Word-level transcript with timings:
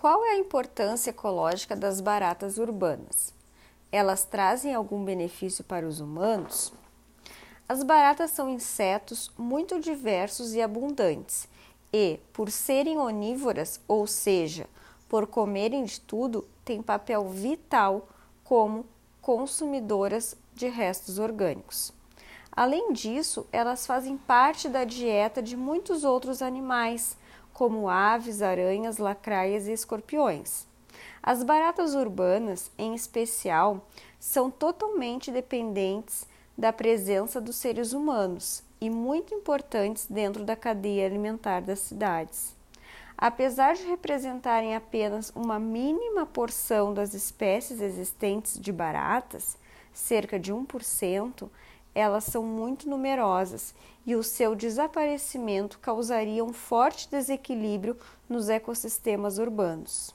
Qual 0.00 0.24
é 0.24 0.30
a 0.30 0.38
importância 0.38 1.10
ecológica 1.10 1.76
das 1.76 2.00
baratas 2.00 2.56
urbanas? 2.56 3.34
Elas 3.92 4.24
trazem 4.24 4.74
algum 4.74 5.04
benefício 5.04 5.62
para 5.62 5.86
os 5.86 6.00
humanos? 6.00 6.72
As 7.68 7.82
baratas 7.82 8.30
são 8.30 8.48
insetos 8.48 9.30
muito 9.36 9.78
diversos 9.78 10.54
e 10.54 10.62
abundantes 10.62 11.46
e, 11.92 12.18
por 12.32 12.50
serem 12.50 12.96
onívoras, 12.96 13.78
ou 13.86 14.06
seja, 14.06 14.66
por 15.06 15.26
comerem 15.26 15.84
de 15.84 16.00
tudo, 16.00 16.48
têm 16.64 16.80
papel 16.80 17.28
vital 17.28 18.08
como 18.42 18.86
consumidoras 19.20 20.34
de 20.54 20.66
restos 20.66 21.18
orgânicos. 21.18 21.92
Além 22.50 22.94
disso, 22.94 23.46
elas 23.52 23.86
fazem 23.86 24.16
parte 24.16 24.66
da 24.66 24.82
dieta 24.82 25.42
de 25.42 25.58
muitos 25.58 26.04
outros 26.04 26.40
animais, 26.40 27.18
como 27.60 27.90
aves, 27.90 28.40
aranhas, 28.40 28.96
lacraias 28.96 29.68
e 29.68 29.72
escorpiões. 29.72 30.66
As 31.22 31.42
baratas 31.42 31.94
urbanas, 31.94 32.70
em 32.78 32.94
especial, 32.94 33.86
são 34.18 34.50
totalmente 34.50 35.30
dependentes 35.30 36.26
da 36.56 36.72
presença 36.72 37.38
dos 37.38 37.56
seres 37.56 37.92
humanos 37.92 38.62
e 38.80 38.88
muito 38.88 39.34
importantes 39.34 40.06
dentro 40.08 40.42
da 40.42 40.56
cadeia 40.56 41.04
alimentar 41.04 41.60
das 41.60 41.80
cidades. 41.80 42.56
Apesar 43.14 43.74
de 43.74 43.82
representarem 43.82 44.74
apenas 44.74 45.30
uma 45.36 45.58
mínima 45.58 46.24
porção 46.24 46.94
das 46.94 47.12
espécies 47.12 47.82
existentes 47.82 48.58
de 48.58 48.72
baratas, 48.72 49.58
cerca 49.92 50.40
de 50.40 50.50
1%, 50.50 51.46
elas 51.94 52.24
são 52.24 52.42
muito 52.42 52.88
numerosas 52.88 53.74
e 54.06 54.14
o 54.14 54.22
seu 54.22 54.54
desaparecimento 54.54 55.78
causaria 55.78 56.44
um 56.44 56.52
forte 56.52 57.08
desequilíbrio 57.10 57.96
nos 58.28 58.48
ecossistemas 58.48 59.38
urbanos. 59.38 60.14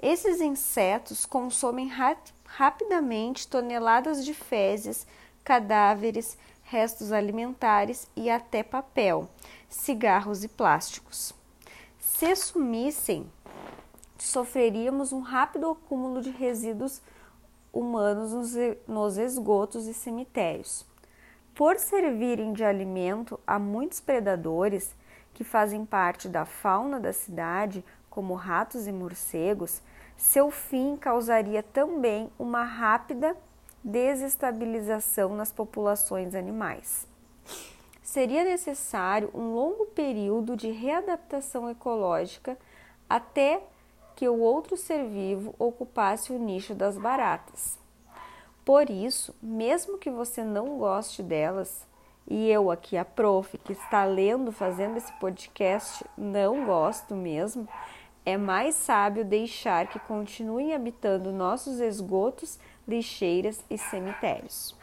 Esses 0.00 0.40
insetos 0.40 1.24
consomem 1.24 1.88
ra 1.88 2.16
rapidamente 2.44 3.48
toneladas 3.48 4.24
de 4.24 4.32
fezes, 4.32 5.06
cadáveres, 5.42 6.38
restos 6.62 7.12
alimentares 7.12 8.08
e 8.14 8.30
até 8.30 8.62
papel, 8.62 9.28
cigarros 9.68 10.44
e 10.44 10.48
plásticos. 10.48 11.34
Se 11.98 12.34
sumissem, 12.36 13.30
sofreríamos 14.18 15.12
um 15.12 15.20
rápido 15.20 15.70
acúmulo 15.70 16.22
de 16.22 16.30
resíduos 16.30 17.00
humanos 17.78 18.56
nos 18.86 19.16
esgotos 19.18 19.86
e 19.86 19.94
cemitérios. 19.94 20.86
Por 21.54 21.78
servirem 21.78 22.52
de 22.52 22.64
alimento 22.64 23.38
a 23.46 23.58
muitos 23.58 24.00
predadores 24.00 24.94
que 25.34 25.44
fazem 25.44 25.84
parte 25.84 26.28
da 26.28 26.44
fauna 26.44 26.98
da 26.98 27.12
cidade, 27.12 27.84
como 28.08 28.34
ratos 28.34 28.86
e 28.86 28.92
morcegos, 28.92 29.82
seu 30.16 30.50
fim 30.50 30.96
causaria 30.96 31.62
também 31.62 32.30
uma 32.38 32.64
rápida 32.64 33.36
desestabilização 33.84 35.36
nas 35.36 35.52
populações 35.52 36.34
animais. 36.34 37.06
Seria 38.02 38.44
necessário 38.44 39.30
um 39.34 39.52
longo 39.54 39.86
período 39.86 40.56
de 40.56 40.70
readaptação 40.70 41.68
ecológica 41.68 42.56
até 43.08 43.62
que 44.16 44.26
o 44.28 44.40
outro 44.40 44.76
ser 44.76 45.06
vivo 45.06 45.54
ocupasse 45.58 46.32
o 46.32 46.38
nicho 46.38 46.74
das 46.74 46.96
baratas. 46.96 47.78
Por 48.64 48.90
isso, 48.90 49.36
mesmo 49.40 49.98
que 49.98 50.10
você 50.10 50.42
não 50.42 50.78
goste 50.78 51.22
delas, 51.22 51.86
e 52.26 52.50
eu 52.50 52.70
aqui, 52.70 52.96
a 52.96 53.04
prof, 53.04 53.56
que 53.58 53.72
está 53.72 54.04
lendo, 54.04 54.50
fazendo 54.50 54.96
esse 54.96 55.12
podcast, 55.20 56.04
não 56.16 56.64
gosto 56.64 57.14
mesmo, 57.14 57.68
é 58.24 58.36
mais 58.36 58.74
sábio 58.74 59.24
deixar 59.24 59.86
que 59.86 60.00
continuem 60.00 60.74
habitando 60.74 61.30
nossos 61.30 61.78
esgotos, 61.78 62.58
lixeiras 62.88 63.64
e 63.70 63.78
cemitérios. 63.78 64.74